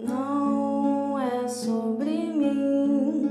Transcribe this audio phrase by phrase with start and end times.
[0.00, 3.26] Não é sobre mim,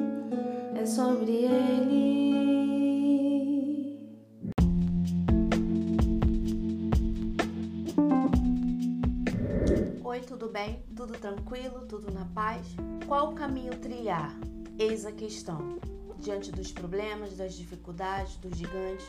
[0.76, 2.68] é sobre ele.
[10.04, 10.84] Oi, tudo bem?
[10.94, 11.86] Tudo tranquilo?
[11.88, 12.68] Tudo na paz?
[13.08, 14.38] Qual o caminho trilhar?
[14.78, 15.80] Eis a questão.
[16.20, 19.08] Diante dos problemas, das dificuldades, dos gigantes,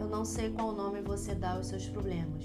[0.00, 2.42] eu não sei qual nome você dá aos seus problemas,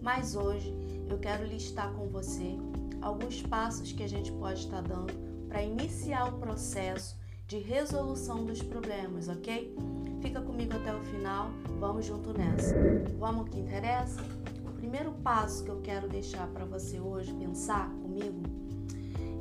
[0.00, 0.72] mas hoje
[1.10, 2.56] eu quero listar com você
[3.04, 5.12] alguns passos que a gente pode estar dando
[5.46, 9.76] para iniciar o processo de resolução dos problemas, ok?
[10.22, 12.74] Fica comigo até o final, vamos junto nessa.
[13.18, 14.22] Vamos ao que interessa?
[14.66, 18.42] O primeiro passo que eu quero deixar para você hoje pensar comigo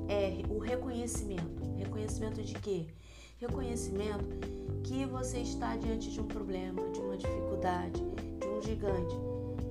[0.09, 1.63] é o reconhecimento.
[1.77, 2.87] Reconhecimento de quê?
[3.37, 4.27] Reconhecimento
[4.83, 8.03] que você está diante de um problema, de uma dificuldade,
[8.41, 9.15] de um gigante.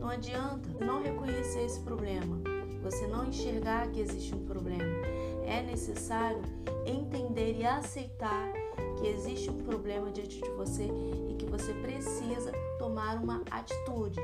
[0.01, 2.52] Não adianta não reconhecer esse problema
[2.83, 5.07] você não enxergar que existe um problema.
[5.47, 6.43] É necessário
[6.85, 8.53] entender e aceitar
[8.99, 10.89] que existe um problema diante de você
[11.31, 14.21] e que você precisa tomar uma atitude.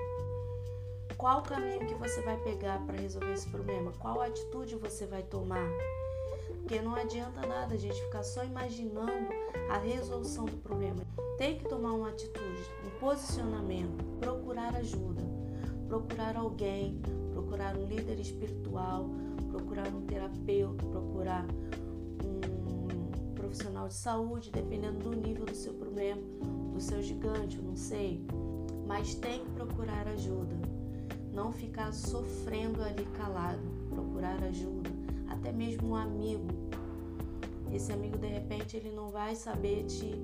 [1.17, 3.93] Qual o caminho que você vai pegar para resolver esse problema?
[3.99, 5.69] Qual atitude você vai tomar?
[6.61, 9.29] Porque não adianta nada a gente ficar só imaginando
[9.71, 11.01] a resolução do problema.
[11.37, 15.23] Tem que tomar uma atitude, um posicionamento, procurar ajuda,
[15.89, 17.01] procurar alguém,
[17.49, 19.09] procurar um líder espiritual,
[19.51, 21.47] procurar um terapeuta, procurar
[22.23, 26.21] um profissional de saúde, dependendo do nível do seu problema,
[26.75, 28.23] do seu gigante, eu não sei.
[28.87, 30.57] Mas tem que procurar ajuda.
[31.33, 33.63] Não ficar sofrendo ali calado.
[33.89, 34.91] Procurar ajuda.
[35.29, 36.49] Até mesmo um amigo.
[37.73, 40.21] Esse amigo, de repente, ele não vai saber te,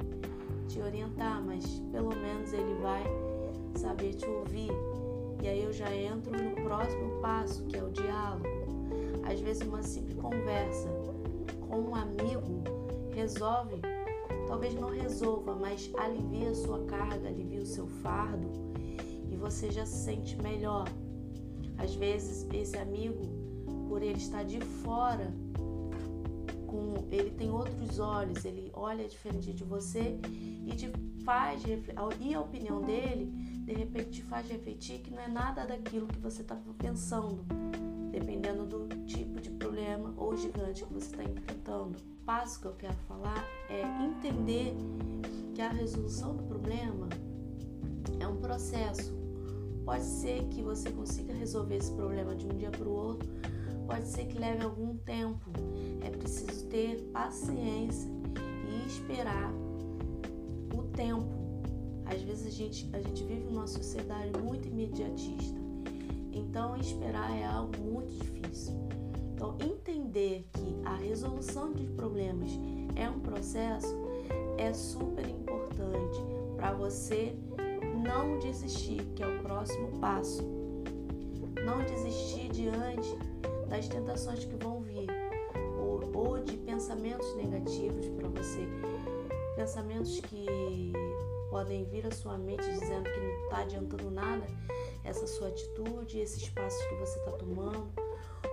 [0.68, 3.04] te orientar, mas pelo menos ele vai
[3.74, 4.70] saber te ouvir
[5.44, 8.48] e aí eu já entro no próximo passo, que é o diálogo.
[9.30, 10.88] Às vezes uma simples conversa
[11.68, 12.64] com um amigo
[13.12, 13.82] resolve,
[14.48, 18.48] talvez não resolva, mas alivia a sua carga, alivia o seu fardo
[19.30, 20.88] e você já se sente melhor.
[21.76, 23.20] Às vezes esse amigo,
[23.86, 25.30] por ele estar de fora,
[26.66, 30.18] com, ele tem outros olhos, ele olha diferente de você
[30.66, 30.90] e te
[31.22, 31.62] faz
[32.18, 36.18] e a opinião dele de repente te faz refletir que não é nada daquilo que
[36.18, 37.44] você estava pensando,
[38.10, 41.98] dependendo do tipo de problema ou gigante que você está enfrentando.
[41.98, 44.74] O passo que eu quero falar é entender
[45.54, 47.08] que a resolução do problema
[48.20, 49.14] é um processo.
[49.84, 53.28] Pode ser que você consiga resolver esse problema de um dia para o outro,
[53.86, 55.50] pode ser que leve algum tempo.
[56.02, 58.10] É preciso ter paciência
[58.68, 59.52] e esperar
[60.74, 61.43] o tempo
[62.06, 65.58] às vezes a gente, a gente vive numa sociedade muito imediatista,
[66.32, 68.74] então esperar é algo muito difícil.
[69.34, 72.50] Então, entender que a resolução de problemas
[72.94, 73.94] é um processo
[74.56, 76.18] é super importante
[76.56, 77.36] para você
[78.02, 80.42] não desistir, que é o próximo passo.
[81.64, 83.08] Não desistir diante
[83.68, 85.08] das tentações que vão vir
[85.78, 88.68] ou, ou de pensamentos negativos para você,
[89.56, 90.92] pensamentos que
[91.54, 94.44] podem vir à sua mente dizendo que não está adiantando nada
[95.04, 97.86] essa sua atitude, esses passos que você está tomando,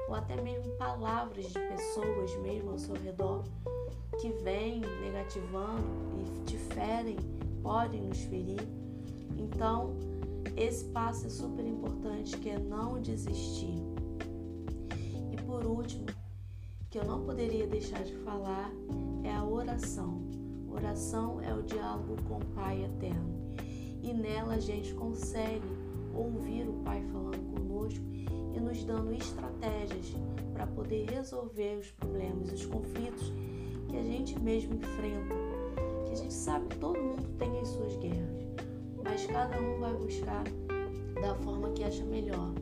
[0.08, 3.44] ou até mesmo palavras de pessoas mesmo ao seu redor
[4.20, 5.84] que vêm negativando
[6.20, 7.18] e te ferem,
[7.64, 8.62] podem nos ferir.
[9.36, 9.96] Então,
[10.56, 13.82] esse passo é super importante, que é não desistir.
[15.32, 16.06] E por último,
[16.92, 18.72] que eu não poderia deixar de falar
[19.24, 20.31] é a oração.
[20.74, 23.54] Oração é o diálogo com o Pai eterno.
[24.02, 25.68] E nela a gente consegue
[26.16, 28.04] ouvir o Pai falando conosco
[28.56, 30.16] e nos dando estratégias
[30.54, 33.32] para poder resolver os problemas, os conflitos
[33.90, 35.36] que a gente mesmo enfrenta.
[36.06, 38.46] Que a gente sabe que todo mundo tem as suas guerras,
[39.04, 40.44] mas cada um vai buscar
[41.22, 42.54] da forma que acha melhor.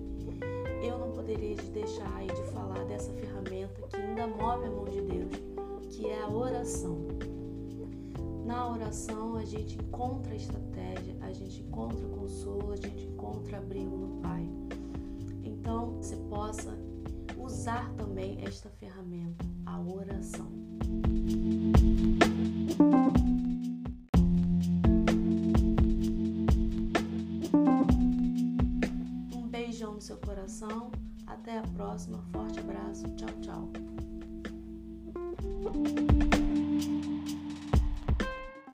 [0.84, 5.31] Eu não poderia deixar de falar dessa ferramenta que ainda move a mão de Deus,
[5.89, 6.98] que é a oração.
[8.50, 14.19] Na oração a gente encontra estratégia, a gente encontra consolo, a gente encontra abrigo no
[14.22, 14.50] Pai.
[15.44, 16.75] Então você possa
[17.38, 20.48] usar também esta ferramenta, a oração.
[29.31, 30.90] Um beijão no seu coração.
[31.28, 32.25] Até a próxima.
[32.31, 33.04] Forte abraço.
[33.16, 33.69] Tchau, tchau.